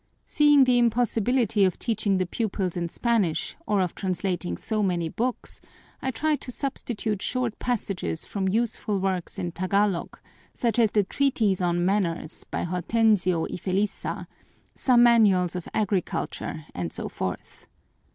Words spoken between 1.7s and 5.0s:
teaching the pupils in Spanish or of translating so